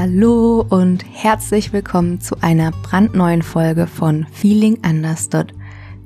Hallo 0.00 0.64
und 0.68 1.04
herzlich 1.12 1.72
willkommen 1.72 2.20
zu 2.20 2.36
einer 2.40 2.70
brandneuen 2.70 3.42
Folge 3.42 3.88
von 3.88 4.28
Feeling 4.30 4.78
Understood, 4.86 5.52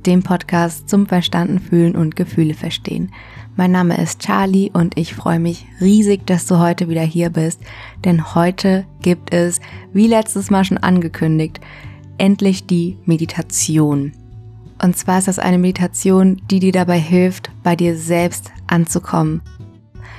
dem 0.07 0.23
Podcast 0.23 0.89
zum 0.89 1.07
Verstanden 1.07 1.59
fühlen 1.59 1.95
und 1.95 2.17
Gefühle 2.17 2.55
verstehen. 2.55 3.13
Mein 3.55 3.71
Name 3.71 4.01
ist 4.01 4.21
Charlie 4.21 4.71
und 4.73 4.97
ich 4.97 5.15
freue 5.15 5.41
mich 5.41 5.67
riesig, 5.83 6.27
dass 6.27 6.47
du 6.47 6.59
heute 6.59 6.89
wieder 6.89 7.03
hier 7.03 7.29
bist, 7.29 7.61
denn 8.03 8.35
heute 8.35 8.87
gibt 9.03 9.35
es, 9.35 9.61
wie 9.93 10.07
letztes 10.07 10.49
Mal 10.49 10.65
schon 10.65 10.79
angekündigt, 10.79 11.61
endlich 12.17 12.67
die 12.67 12.97
Meditation. 13.05 14.13
Und 14.83 14.97
zwar 14.97 15.19
ist 15.19 15.29
das 15.29 15.39
eine 15.39 15.59
Meditation, 15.59 16.41
die 16.51 16.61
dir 16.61 16.73
dabei 16.73 16.99
hilft, 16.99 17.51
bei 17.63 17.77
dir 17.77 17.99
selbst 17.99 18.53
anzukommen, 18.69 19.43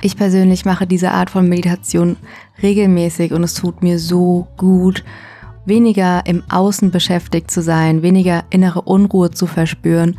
ich 0.04 0.18
persönlich 0.18 0.66
mache 0.66 0.86
diese 0.86 1.12
Art 1.12 1.30
von 1.30 1.48
Meditation 1.48 2.16
regelmäßig 2.62 3.32
und 3.32 3.42
es 3.42 3.54
tut 3.54 3.82
mir 3.82 3.98
so 3.98 4.46
gut, 4.56 5.04
weniger 5.66 6.26
im 6.26 6.42
Außen 6.50 6.90
beschäftigt 6.90 7.50
zu 7.50 7.62
sein, 7.62 8.02
weniger 8.02 8.44
innere 8.50 8.82
Unruhe 8.82 9.30
zu 9.30 9.46
verspüren 9.46 10.18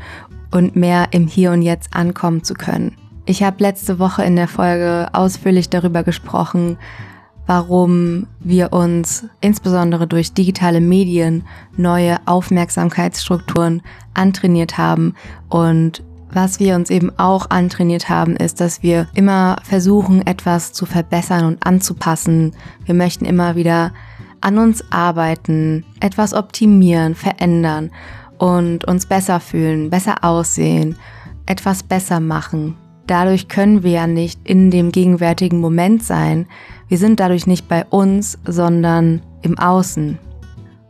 und 0.51 0.75
mehr 0.75 1.09
im 1.11 1.27
Hier 1.27 1.51
und 1.51 1.61
Jetzt 1.61 1.95
ankommen 1.95 2.43
zu 2.43 2.53
können. 2.53 2.95
Ich 3.25 3.43
habe 3.43 3.57
letzte 3.59 3.99
Woche 3.99 4.23
in 4.23 4.35
der 4.35 4.47
Folge 4.47 5.09
ausführlich 5.13 5.69
darüber 5.69 6.03
gesprochen, 6.03 6.77
warum 7.47 8.27
wir 8.39 8.73
uns 8.73 9.25
insbesondere 9.41 10.07
durch 10.07 10.33
digitale 10.33 10.81
Medien 10.81 11.43
neue 11.75 12.17
Aufmerksamkeitsstrukturen 12.25 13.81
antrainiert 14.13 14.77
haben 14.77 15.15
und 15.49 16.03
was 16.31 16.59
wir 16.59 16.75
uns 16.75 16.89
eben 16.89 17.11
auch 17.17 17.49
antrainiert 17.49 18.09
haben, 18.09 18.35
ist, 18.35 18.59
dass 18.59 18.83
wir 18.83 19.07
immer 19.13 19.57
versuchen, 19.63 20.25
etwas 20.25 20.73
zu 20.73 20.85
verbessern 20.85 21.45
und 21.45 21.65
anzupassen. 21.65 22.53
Wir 22.85 22.95
möchten 22.95 23.25
immer 23.25 23.55
wieder 23.55 23.93
an 24.41 24.57
uns 24.57 24.83
arbeiten, 24.91 25.85
etwas 25.99 26.33
optimieren, 26.33 27.15
verändern 27.15 27.91
und 28.37 28.85
uns 28.85 29.05
besser 29.05 29.39
fühlen, 29.39 29.89
besser 29.89 30.23
aussehen, 30.23 30.97
etwas 31.45 31.83
besser 31.83 32.19
machen. 32.19 32.75
Dadurch 33.07 33.47
können 33.47 33.83
wir 33.83 33.91
ja 33.91 34.07
nicht 34.07 34.39
in 34.43 34.71
dem 34.71 34.91
gegenwärtigen 34.91 35.59
Moment 35.59 36.03
sein. 36.03 36.47
Wir 36.87 36.97
sind 36.97 37.19
dadurch 37.19 37.45
nicht 37.45 37.67
bei 37.67 37.85
uns, 37.85 38.39
sondern 38.45 39.21
im 39.41 39.57
Außen. 39.59 40.17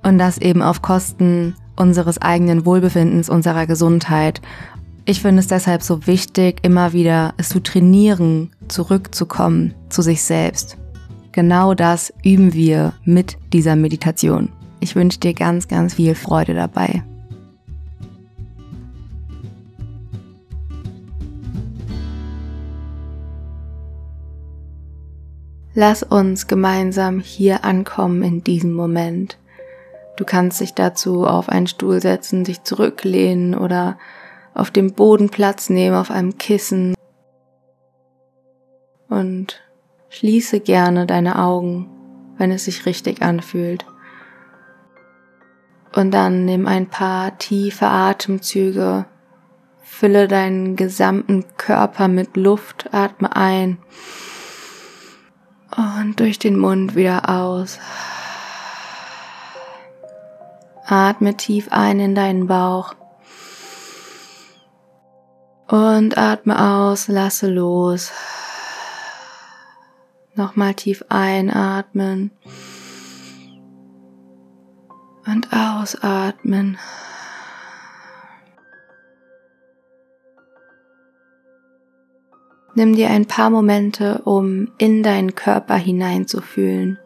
Und 0.03 0.17
das 0.17 0.37
eben 0.37 0.61
auf 0.61 0.81
Kosten 0.81 1.55
unseres 1.75 2.21
eigenen 2.21 2.65
Wohlbefindens, 2.65 3.29
unserer 3.29 3.67
Gesundheit 3.67 4.41
ich 5.05 5.21
finde 5.21 5.39
es 5.39 5.47
deshalb 5.47 5.83
so 5.83 6.07
wichtig, 6.07 6.59
immer 6.63 6.91
wieder 6.91 7.35
es 7.37 7.49
zu 7.49 7.61
trainieren, 7.61 8.51
zurückzukommen 8.67 9.75
zu 9.89 10.01
sich 10.01 10.23
selbst. 10.23 10.77
Genau 11.31 11.75
das 11.75 12.11
üben 12.23 12.53
wir 12.53 12.93
mit 13.03 13.37
dieser 13.53 13.75
Meditation. 13.75 14.49
Ich 14.79 14.95
wünsche 14.95 15.19
dir 15.19 15.33
ganz, 15.33 15.67
ganz 15.67 15.93
viel 15.93 16.15
Freude 16.15 16.55
dabei. 16.55 17.03
Lass 25.75 26.03
uns 26.03 26.47
gemeinsam 26.47 27.19
hier 27.19 27.63
ankommen 27.65 28.23
in 28.23 28.43
diesem 28.43 28.73
Moment. 28.73 29.37
Du 30.15 30.23
kannst 30.23 30.61
dich 30.61 30.73
dazu 30.73 31.27
auf 31.27 31.49
einen 31.49 31.67
Stuhl 31.67 32.01
setzen, 32.01 32.45
dich 32.45 32.63
zurücklehnen 32.63 33.53
oder 33.55 33.97
auf 34.55 34.71
dem 34.71 34.93
Boden 34.93 35.29
Platz 35.29 35.69
nehmen, 35.69 35.95
auf 35.95 36.09
einem 36.09 36.37
Kissen. 36.39 36.95
Und 39.09 39.61
schließe 40.09 40.61
gerne 40.61 41.05
deine 41.05 41.37
Augen, 41.37 41.89
wenn 42.37 42.51
es 42.51 42.65
sich 42.65 42.85
richtig 42.85 43.21
anfühlt. 43.21 43.85
Und 45.93 46.11
dann 46.11 46.45
nimm 46.45 46.67
ein 46.67 46.87
paar 46.87 47.37
tiefe 47.37 47.85
Atemzüge, 47.85 49.05
fülle 49.83 50.27
deinen 50.27 50.75
gesamten 50.75 51.45
Körper 51.57 52.07
mit 52.07 52.35
Luft, 52.35 52.93
atme 52.93 53.35
ein 53.35 53.77
und 55.77 56.19
durch 56.19 56.39
den 56.39 56.57
Mund 56.57 56.95
wieder 56.95 57.29
aus. 57.29 57.79
Atme 60.85 61.35
tief 61.35 61.69
ein 61.71 61.99
in 61.99 62.15
deinen 62.15 62.47
Bauch. 62.47 62.93
Und 65.67 66.17
atme 66.17 66.59
aus, 66.59 67.07
lasse 67.07 67.49
los. 67.49 68.11
Nochmal 70.35 70.73
tief 70.73 71.03
einatmen. 71.09 72.31
Und 75.25 75.47
ausatmen. 75.51 76.77
Nimm 82.75 82.93
dir 82.93 83.09
ein 83.09 83.25
paar 83.25 83.49
Momente, 83.49 84.21
um 84.25 84.71
in 84.77 85.01
deinen 85.01 85.33
Körper 85.33 85.75
hineinzufühlen. 85.75 86.99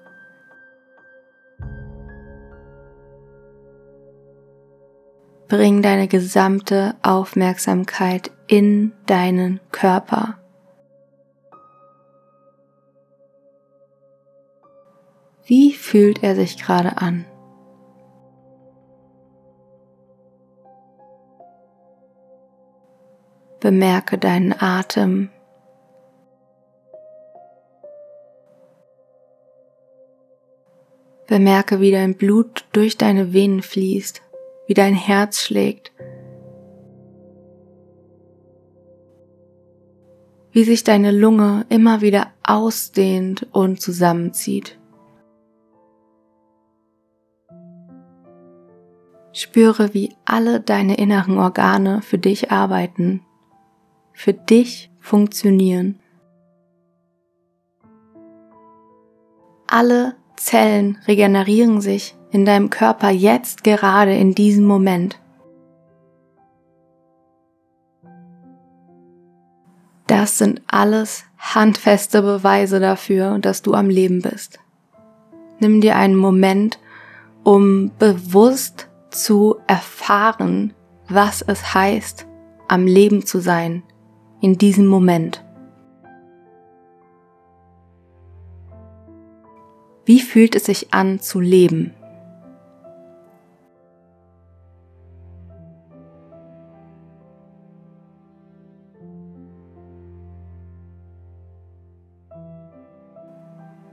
Bring 5.49 5.81
deine 5.81 6.07
gesamte 6.07 6.95
Aufmerksamkeit 7.01 8.29
in 8.45 8.93
deinen 9.07 9.59
Körper. 9.71 10.37
Wie 15.43 15.73
fühlt 15.73 16.21
er 16.21 16.35
sich 16.35 16.61
gerade 16.61 16.99
an? 16.99 17.25
Bemerke 23.59 24.19
deinen 24.19 24.53
Atem. 24.53 25.31
Bemerke, 31.25 31.79
wie 31.79 31.91
dein 31.91 32.13
Blut 32.13 32.67
durch 32.71 32.97
deine 32.97 33.33
Venen 33.33 33.63
fließt 33.63 34.28
wie 34.69 34.75
dein 34.75 34.93
Herz 34.93 35.41
schlägt, 35.41 35.91
wie 40.51 40.63
sich 40.63 40.83
deine 40.83 41.09
Lunge 41.09 41.65
immer 41.69 42.01
wieder 42.01 42.27
ausdehnt 42.43 43.47
und 43.51 43.81
zusammenzieht. 43.81 44.77
Spüre, 49.33 49.95
wie 49.95 50.15
alle 50.23 50.59
deine 50.59 50.97
inneren 50.97 51.39
Organe 51.39 52.03
für 52.03 52.19
dich 52.19 52.51
arbeiten, 52.51 53.21
für 54.13 54.33
dich 54.33 54.91
funktionieren. 54.99 55.97
Alle 59.65 60.15
Zellen 60.35 60.99
regenerieren 61.07 61.81
sich 61.81 62.18
in 62.31 62.45
deinem 62.45 62.69
Körper 62.69 63.09
jetzt 63.09 63.63
gerade 63.63 64.15
in 64.15 64.35
diesem 64.35 64.65
Moment. 64.65 65.19
Das 70.07 70.37
sind 70.37 70.61
alles 70.67 71.23
handfeste 71.37 72.21
Beweise 72.21 72.79
dafür, 72.79 73.37
dass 73.39 73.61
du 73.61 73.73
am 73.73 73.89
Leben 73.89 74.21
bist. 74.21 74.59
Nimm 75.59 75.81
dir 75.81 75.95
einen 75.95 76.15
Moment, 76.15 76.79
um 77.43 77.91
bewusst 77.99 78.89
zu 79.11 79.57
erfahren, 79.67 80.73
was 81.07 81.41
es 81.41 81.73
heißt, 81.73 82.25
am 82.67 82.85
Leben 82.85 83.25
zu 83.25 83.39
sein 83.39 83.83
in 84.41 84.57
diesem 84.57 84.87
Moment. 84.87 85.43
Wie 90.05 90.19
fühlt 90.21 90.55
es 90.55 90.65
sich 90.65 90.93
an 90.93 91.19
zu 91.19 91.39
leben? 91.39 91.93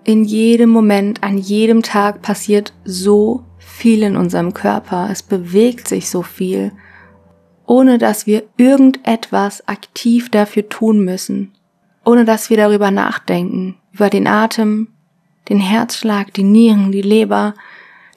In 0.07 0.23
jedem 0.25 0.71
Moment, 0.71 1.25
an 1.25 1.37
jedem 1.37 1.83
Tag 1.83 2.23
passiert 2.23 2.73
so 2.85 3.43
viel 3.59 4.05
in 4.05 4.17
unserem 4.17 4.55
Körper. 4.55 5.09
Es 5.11 5.21
bewegt 5.21 5.89
sich 5.89 6.09
so 6.09 6.23
viel, 6.23 6.71
ohne 7.67 7.99
dass 7.99 8.25
wir 8.25 8.45
irgendetwas 8.57 9.67
aktiv 9.67 10.31
dafür 10.31 10.69
tun 10.69 11.05
müssen, 11.05 11.53
ohne 12.05 12.25
dass 12.25 12.51
wir 12.51 12.57
darüber 12.57 12.93
nachdenken, 12.93 13.79
über 13.93 14.09
den 14.09 14.29
Atem, 14.29 14.89
den 15.49 15.59
Herzschlag, 15.59 16.33
die 16.35 16.45
Nieren, 16.45 16.93
die 16.93 17.03
Leber. 17.03 17.55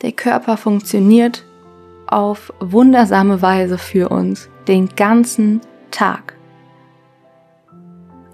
Der 0.04 0.12
Körper 0.12 0.58
funktioniert 0.58 1.44
auf 2.06 2.54
wundersame 2.60 3.42
Weise 3.42 3.80
für 3.80 4.10
uns 4.10 4.48
den 4.68 4.90
ganzen 4.90 5.62
Tag. 5.90 6.36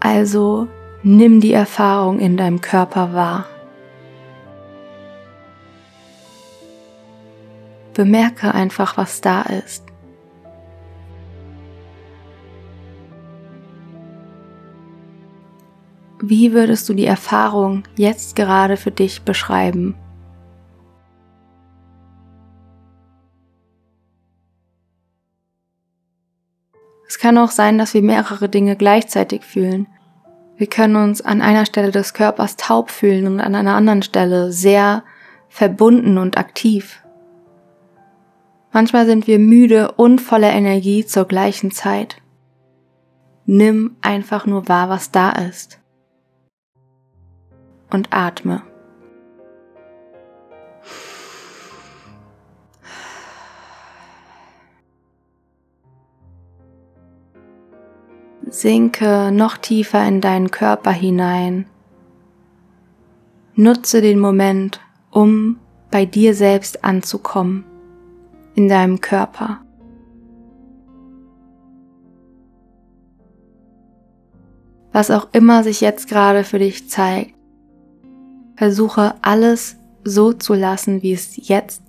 Also 0.02 0.68
Nimm 1.08 1.40
die 1.40 1.54
Erfahrung 1.54 2.18
in 2.18 2.36
deinem 2.36 2.62
Körper 2.62 3.14
wahr. 3.14 3.46
Bemerke 7.94 8.52
einfach, 8.52 8.98
was 8.98 9.22
da 9.22 9.44
ist. 9.44 9.86
Wie 16.24 16.54
würdest 16.54 16.90
du 16.90 16.96
die 16.96 17.06
Erfahrung 17.06 17.84
jetzt 17.96 18.36
gerade 18.36 18.76
für 18.76 18.90
dich 18.90 19.22
beschreiben? 19.22 19.94
Es 27.08 27.20
kann 27.20 27.38
auch 27.38 27.52
sein, 27.52 27.78
dass 27.78 27.94
wir 27.94 28.02
mehrere 28.02 28.50
Dinge 28.50 28.76
gleichzeitig 28.76 29.44
fühlen. 29.44 29.86
Wir 30.58 30.68
können 30.68 30.96
uns 30.96 31.22
an 31.22 31.42
einer 31.42 31.66
Stelle 31.66 31.92
des 31.92 32.14
Körpers 32.14 32.56
taub 32.56 32.90
fühlen 32.90 33.28
und 33.28 33.40
an 33.40 33.56
einer 33.56 33.76
anderen 33.76 34.04
Stelle 34.04 34.52
sehr 34.52 35.04
verbunden 35.50 36.18
und 36.18 36.38
aktiv. 36.38 37.02
Manchmal 38.72 39.06
sind 39.06 39.28
wir 39.28 39.40
müde 39.40 39.94
und 39.94 40.20
voller 40.20 40.52
Energie 40.52 41.06
zur 41.06 41.26
gleichen 41.26 41.72
Zeit. 41.72 42.22
Nimm 43.46 43.96
einfach 44.02 44.46
nur 44.46 44.68
wahr, 44.68 44.90
was 44.90 45.12
da 45.12 45.32
ist. 45.32 45.80
Und 47.90 48.10
atme. 48.12 48.64
Sinke 58.56 59.34
noch 59.34 59.58
tiefer 59.58 60.08
in 60.08 60.22
deinen 60.22 60.50
Körper 60.50 60.92
hinein. 60.92 61.66
Nutze 63.56 64.00
den 64.00 64.18
Moment, 64.18 64.80
um 65.12 65.60
bei 65.92 66.06
dir 66.06 66.34
selbst 66.34 66.86
anzukommen, 66.86 67.66
in 68.56 68.70
deinem 68.70 69.02
Körper. 69.02 69.60
Was 74.94 75.12
auch 75.12 75.28
immer 75.34 75.64
sich 75.64 75.82
jetzt 75.82 76.08
gerade 76.08 76.46
für 76.46 76.60
dich 76.60 76.90
zeigt, 76.90 77.34
versuche 78.56 79.16
alles 79.22 79.76
so 80.06 80.32
zu 80.32 80.54
lassen, 80.54 81.02
wie 81.02 81.12
es 81.12 81.50
jetzt 81.50 81.82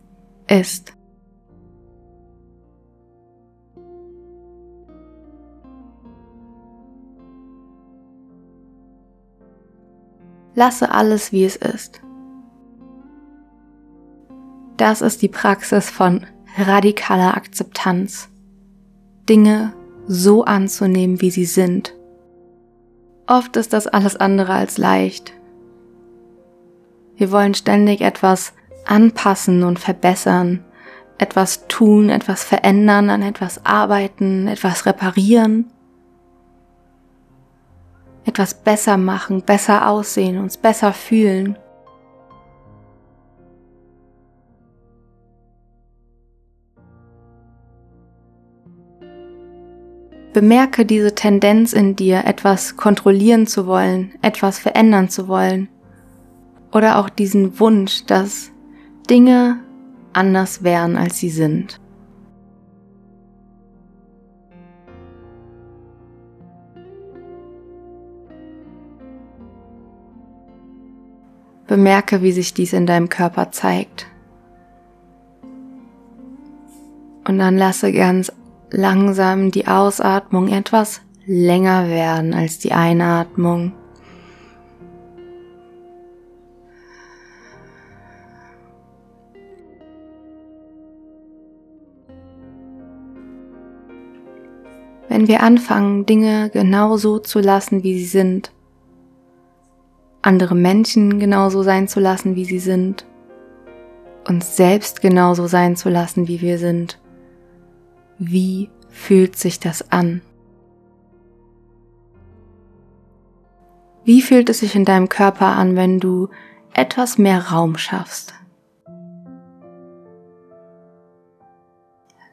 ist. 0.48 0.95
Lasse 10.56 10.90
alles, 10.90 11.32
wie 11.32 11.44
es 11.44 11.54
ist. 11.54 12.00
Das 14.78 15.02
ist 15.02 15.20
die 15.20 15.28
Praxis 15.28 15.90
von 15.90 16.26
radikaler 16.56 17.36
Akzeptanz. 17.36 18.30
Dinge 19.28 19.74
so 20.06 20.44
anzunehmen, 20.44 21.20
wie 21.20 21.30
sie 21.30 21.44
sind. 21.44 21.94
Oft 23.26 23.56
ist 23.56 23.74
das 23.74 23.86
alles 23.86 24.16
andere 24.16 24.54
als 24.54 24.78
leicht. 24.78 25.34
Wir 27.16 27.30
wollen 27.30 27.52
ständig 27.52 28.00
etwas 28.00 28.54
anpassen 28.86 29.62
und 29.62 29.78
verbessern, 29.78 30.64
etwas 31.18 31.68
tun, 31.68 32.08
etwas 32.08 32.44
verändern, 32.44 33.10
an 33.10 33.20
etwas 33.20 33.66
arbeiten, 33.66 34.48
etwas 34.48 34.86
reparieren 34.86 35.70
etwas 38.26 38.54
besser 38.54 38.96
machen, 38.96 39.42
besser 39.42 39.88
aussehen, 39.88 40.38
uns 40.38 40.56
besser 40.56 40.92
fühlen. 40.92 41.56
Bemerke 50.32 50.84
diese 50.84 51.14
Tendenz 51.14 51.72
in 51.72 51.96
dir, 51.96 52.24
etwas 52.26 52.76
kontrollieren 52.76 53.46
zu 53.46 53.66
wollen, 53.66 54.12
etwas 54.20 54.58
verändern 54.58 55.08
zu 55.08 55.28
wollen. 55.28 55.68
Oder 56.72 56.98
auch 56.98 57.08
diesen 57.08 57.58
Wunsch, 57.58 58.04
dass 58.04 58.50
Dinge 59.08 59.60
anders 60.12 60.62
wären, 60.62 60.98
als 60.98 61.18
sie 61.18 61.30
sind. 61.30 61.80
Bemerke, 71.66 72.22
wie 72.22 72.32
sich 72.32 72.54
dies 72.54 72.72
in 72.72 72.86
deinem 72.86 73.08
Körper 73.08 73.50
zeigt. 73.50 74.06
Und 77.26 77.38
dann 77.38 77.58
lasse 77.58 77.92
ganz 77.92 78.32
langsam 78.70 79.50
die 79.50 79.66
Ausatmung 79.66 80.48
etwas 80.48 81.00
länger 81.26 81.88
werden 81.88 82.34
als 82.34 82.58
die 82.58 82.72
Einatmung. 82.72 83.72
Wenn 95.08 95.28
wir 95.28 95.42
anfangen, 95.42 96.04
Dinge 96.04 96.50
genau 96.50 96.96
so 96.96 97.18
zu 97.18 97.40
lassen, 97.40 97.82
wie 97.82 97.98
sie 97.98 98.04
sind, 98.04 98.52
andere 100.26 100.56
Menschen 100.56 101.20
genauso 101.20 101.62
sein 101.62 101.86
zu 101.86 102.00
lassen, 102.00 102.34
wie 102.34 102.44
sie 102.44 102.58
sind, 102.58 103.06
uns 104.26 104.56
selbst 104.56 105.00
genauso 105.00 105.46
sein 105.46 105.76
zu 105.76 105.88
lassen, 105.88 106.26
wie 106.26 106.40
wir 106.40 106.58
sind. 106.58 107.00
Wie 108.18 108.68
fühlt 108.88 109.36
sich 109.36 109.60
das 109.60 109.92
an? 109.92 110.22
Wie 114.04 114.20
fühlt 114.20 114.48
es 114.50 114.58
sich 114.60 114.74
in 114.74 114.84
deinem 114.84 115.08
Körper 115.08 115.46
an, 115.46 115.76
wenn 115.76 116.00
du 116.00 116.28
etwas 116.74 117.18
mehr 117.18 117.48
Raum 117.50 117.78
schaffst? 117.78 118.34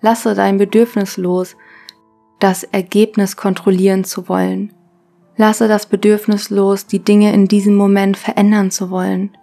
Lasse 0.01 0.33
dein 0.33 0.57
Bedürfnis 0.57 1.17
los, 1.17 1.55
das 2.39 2.63
Ergebnis 2.63 3.37
kontrollieren 3.37 4.03
zu 4.03 4.27
wollen 4.27 4.73
Lasse 5.35 5.67
das 5.67 5.87
Bedürfnis 5.87 6.51
los, 6.51 6.85
die 6.85 6.99
Dinge 6.99 7.33
in 7.33 7.47
diesem 7.47 7.75
Moment 7.75 8.17
verändern 8.17 8.69
zu 8.69 8.91
wollen. 8.91 9.35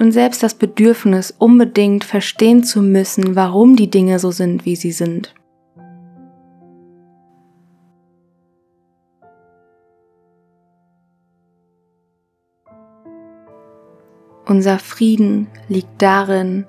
Und 0.00 0.10
selbst 0.10 0.42
das 0.42 0.54
Bedürfnis, 0.54 1.32
unbedingt 1.38 2.02
verstehen 2.02 2.64
zu 2.64 2.82
müssen, 2.82 3.36
warum 3.36 3.76
die 3.76 3.88
Dinge 3.88 4.18
so 4.18 4.32
sind, 4.32 4.64
wie 4.64 4.74
sie 4.74 4.90
sind. 4.90 5.34
Unser 14.44 14.80
Frieden 14.80 15.46
liegt 15.68 16.02
darin, 16.02 16.66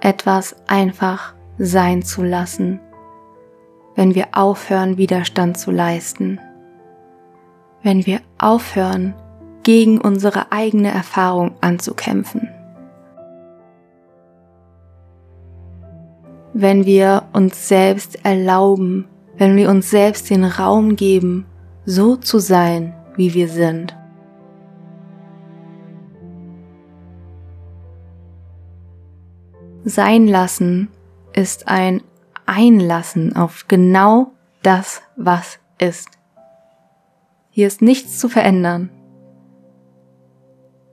etwas 0.00 0.54
einfach 0.68 1.34
sein 1.58 2.02
zu 2.02 2.22
lassen, 2.22 2.78
wenn 3.96 4.14
wir 4.14 4.28
aufhören, 4.32 4.96
Widerstand 4.96 5.58
zu 5.58 5.72
leisten 5.72 6.38
wenn 7.82 8.06
wir 8.06 8.20
aufhören, 8.38 9.14
gegen 9.62 10.00
unsere 10.00 10.50
eigene 10.50 10.90
Erfahrung 10.90 11.52
anzukämpfen. 11.60 12.48
Wenn 16.52 16.84
wir 16.84 17.24
uns 17.32 17.68
selbst 17.68 18.24
erlauben, 18.24 19.06
wenn 19.36 19.56
wir 19.56 19.70
uns 19.70 19.90
selbst 19.90 20.30
den 20.30 20.44
Raum 20.44 20.96
geben, 20.96 21.46
so 21.86 22.16
zu 22.16 22.38
sein, 22.38 22.94
wie 23.16 23.34
wir 23.34 23.48
sind. 23.48 23.96
Sein 29.84 30.28
lassen 30.28 30.88
ist 31.32 31.68
ein 31.68 32.02
Einlassen 32.46 33.34
auf 33.34 33.66
genau 33.66 34.32
das, 34.62 35.02
was 35.16 35.58
ist. 35.78 36.21
Hier 37.54 37.66
ist 37.66 37.82
nichts 37.82 38.18
zu 38.18 38.30
verändern. 38.30 38.88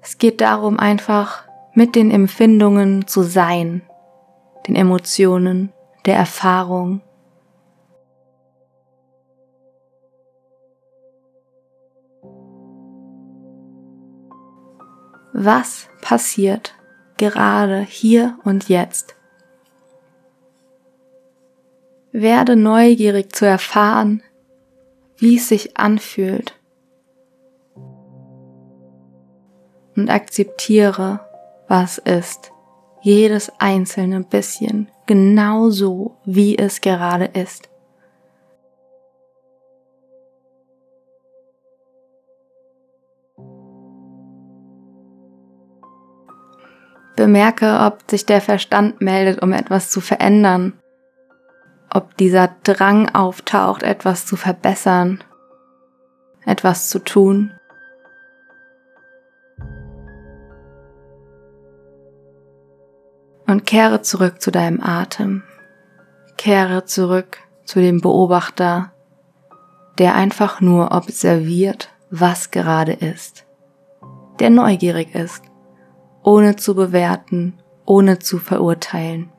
Es 0.01 0.17
geht 0.17 0.41
darum, 0.41 0.77
einfach 0.77 1.47
mit 1.73 1.95
den 1.95 2.11
Empfindungen 2.11 3.07
zu 3.07 3.23
sein, 3.23 3.81
den 4.67 4.75
Emotionen, 4.75 5.71
der 6.05 6.17
Erfahrung. 6.17 7.01
Was 15.31 15.87
passiert 16.01 16.73
gerade 17.15 17.79
hier 17.79 18.37
und 18.43 18.67
jetzt? 18.67 19.15
Werde 22.11 22.57
neugierig 22.57 23.33
zu 23.33 23.45
erfahren, 23.45 24.23
wie 25.19 25.37
es 25.37 25.49
sich 25.49 25.77
anfühlt. 25.77 26.55
Und 29.95 30.09
akzeptiere, 30.09 31.19
was 31.67 31.97
ist. 31.97 32.51
jedes 33.01 33.49
einzelne 33.59 34.21
bisschen 34.21 34.89
genau 35.05 35.69
so, 35.69 36.17
wie 36.25 36.57
es 36.57 36.81
gerade 36.81 37.25
ist. 37.25 37.69
Bemerke, 47.15 47.79
ob 47.85 48.09
sich 48.09 48.25
der 48.25 48.39
Verstand 48.39 49.01
meldet, 49.01 49.41
um 49.41 49.51
etwas 49.51 49.89
zu 49.89 49.99
verändern, 49.99 50.79
ob 51.93 52.17
dieser 52.17 52.49
Drang 52.63 53.09
auftaucht, 53.09 53.83
etwas 53.83 54.25
zu 54.25 54.35
verbessern, 54.35 55.23
etwas 56.45 56.89
zu 56.89 56.99
tun. 56.99 57.51
Und 63.47 63.65
kehre 63.65 64.01
zurück 64.01 64.41
zu 64.41 64.51
deinem 64.51 64.81
Atem. 64.81 65.43
Kehre 66.37 66.85
zurück 66.85 67.37
zu 67.65 67.79
dem 67.79 67.99
Beobachter, 67.99 68.91
der 69.97 70.15
einfach 70.15 70.61
nur 70.61 70.91
observiert, 70.91 71.89
was 72.11 72.51
gerade 72.51 72.93
ist. 72.93 73.45
Der 74.39 74.49
neugierig 74.49 75.13
ist, 75.15 75.43
ohne 76.23 76.55
zu 76.55 76.75
bewerten, 76.75 77.59
ohne 77.85 78.19
zu 78.19 78.37
verurteilen. 78.37 79.31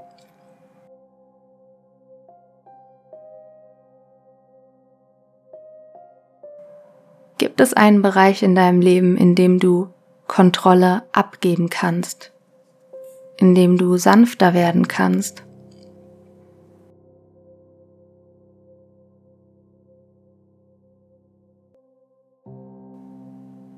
Gibt 7.60 7.72
es 7.72 7.74
einen 7.74 8.00
Bereich 8.00 8.42
in 8.42 8.54
deinem 8.54 8.80
Leben, 8.80 9.18
in 9.18 9.34
dem 9.34 9.58
du 9.58 9.88
Kontrolle 10.26 11.02
abgeben 11.12 11.68
kannst? 11.68 12.32
in 13.36 13.54
dem 13.54 13.76
du 13.76 13.98
sanfter 13.98 14.54
werden 14.54 14.88
kannst. 14.88 15.44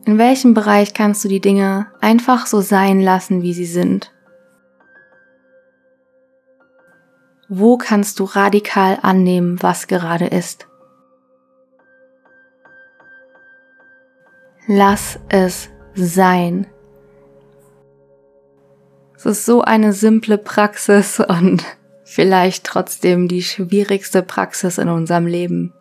In 0.05 0.19
welchem 0.19 0.55
Bereich 0.55 0.95
kannst 0.95 1.25
du 1.25 1.29
die 1.29 1.41
Dinge 1.41 1.89
einfach 2.01 2.47
so 2.47 2.61
sein 2.61 3.01
lassen, 3.01 3.43
wie 3.43 3.53
sie 3.53 3.67
sind? 3.67 4.13
Wo 7.49 7.79
kannst 7.79 8.21
du 8.21 8.25
radikal 8.25 8.99
annehmen, 9.03 9.61
was 9.61 9.89
gerade 9.89 10.27
ist? 10.27 10.69
Lass 14.67 15.19
es 15.29 15.71
sein. 15.95 16.67
Es 19.17 19.27
ist 19.27 19.45
so 19.45 19.63
eine 19.63 19.93
simple 19.93 20.39
Praxis 20.39 21.21
und 21.21 21.65
vielleicht 22.05 22.65
trotzdem 22.65 23.27
die 23.27 23.43
schwierigste 23.43 24.23
Praxis 24.23 24.79
in 24.79 24.89
unserem 24.89 25.27
Leben. 25.27 25.73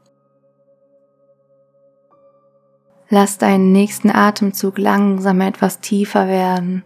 Lass 3.09 3.37
deinen 3.37 3.71
nächsten 3.71 4.09
Atemzug 4.09 4.77
langsam 4.77 5.41
etwas 5.41 5.79
tiefer 5.79 6.27
werden. 6.27 6.83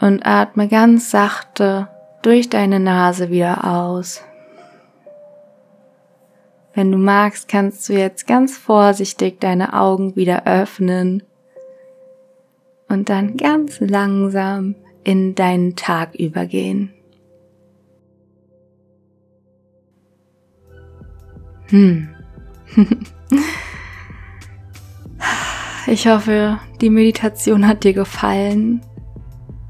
Und 0.00 0.24
atme 0.24 0.68
ganz 0.68 1.10
sachte 1.10 1.88
durch 2.22 2.48
deine 2.48 2.80
Nase 2.80 3.30
wieder 3.30 3.64
aus. 3.64 4.22
Wenn 6.76 6.92
du 6.92 6.98
magst, 6.98 7.48
kannst 7.48 7.88
du 7.88 7.94
jetzt 7.94 8.26
ganz 8.26 8.58
vorsichtig 8.58 9.40
deine 9.40 9.72
Augen 9.72 10.14
wieder 10.14 10.46
öffnen 10.46 11.22
und 12.86 13.08
dann 13.08 13.38
ganz 13.38 13.80
langsam 13.80 14.74
in 15.02 15.34
deinen 15.34 15.74
Tag 15.74 16.14
übergehen. 16.14 16.92
Hm. 21.70 22.08
Ich 25.88 26.08
hoffe, 26.08 26.58
die 26.80 26.90
Meditation 26.90 27.68
hat 27.68 27.84
dir 27.84 27.92
gefallen. 27.92 28.80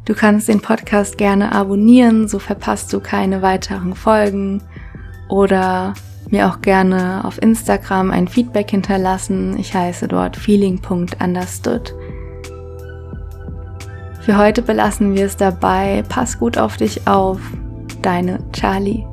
Du 0.06 0.14
kannst 0.14 0.48
den 0.48 0.62
Podcast 0.62 1.18
gerne 1.18 1.52
abonnieren, 1.52 2.26
so 2.26 2.38
verpasst 2.38 2.90
du 2.94 3.00
keine 3.00 3.42
weiteren 3.42 3.94
Folgen 3.94 4.62
oder 5.28 5.92
mir 6.32 6.48
auch 6.48 6.60
gerne 6.60 7.24
auf 7.24 7.40
Instagram 7.40 8.10
ein 8.10 8.28
Feedback 8.28 8.70
hinterlassen. 8.70 9.58
Ich 9.58 9.74
heiße 9.74 10.08
dort 10.08 10.36
feeling.understood. 10.36 11.94
Für 14.20 14.38
heute 14.38 14.62
belassen 14.62 15.14
wir 15.14 15.26
es 15.26 15.36
dabei. 15.36 16.02
Pass 16.08 16.38
gut 16.38 16.58
auf 16.58 16.76
dich 16.76 17.06
auf. 17.06 17.38
Deine 18.02 18.38
Charlie. 18.52 19.04